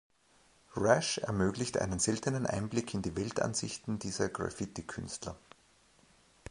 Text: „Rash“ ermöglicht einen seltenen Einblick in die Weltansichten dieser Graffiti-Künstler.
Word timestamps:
„Rash“ 0.75 1.19
ermöglicht 1.19 1.77
einen 1.77 1.99
seltenen 1.99 2.47
Einblick 2.47 2.95
in 2.95 3.03
die 3.03 3.15
Weltansichten 3.15 3.99
dieser 3.99 4.29
Graffiti-Künstler. 4.29 5.37